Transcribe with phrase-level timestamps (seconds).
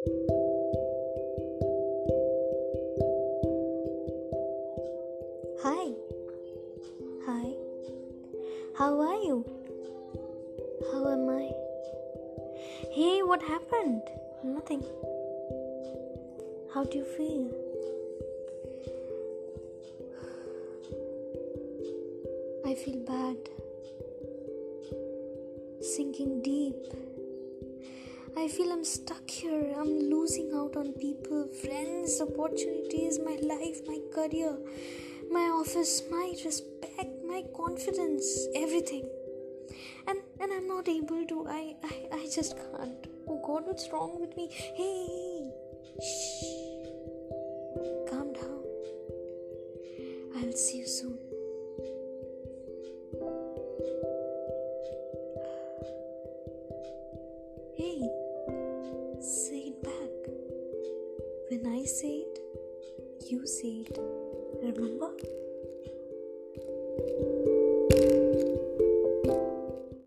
[0.00, 0.08] Hi.
[7.26, 7.52] Hi.
[8.78, 9.44] How are you?
[10.90, 11.50] How am I?
[12.92, 14.00] Hey, what happened?
[14.42, 14.82] Nothing.
[16.72, 17.50] How do you feel?
[22.64, 23.36] I feel bad.
[25.82, 27.19] Sinking deep.
[28.36, 29.74] I feel I'm stuck here.
[29.78, 34.56] I'm losing out on people, friends, opportunities, my life, my career
[35.30, 39.08] my office, my respect, my confidence, everything.
[40.08, 41.46] And and I'm not able to.
[41.48, 43.06] I I, I just can't.
[43.28, 44.48] Oh God, what's wrong with me?
[44.50, 45.50] Hey,
[46.02, 46.44] shh,
[48.10, 48.64] calm down.
[50.36, 51.18] I'll see you soon.
[57.76, 58.10] Hey,
[61.50, 62.38] When I say it,
[63.28, 63.98] you say it.
[64.62, 65.10] Remember?